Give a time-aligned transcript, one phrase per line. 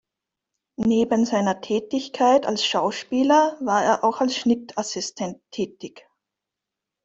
[0.81, 6.07] Neben seiner Tätigkeit als Schauspieler war er auch als Schnittassistent tätig.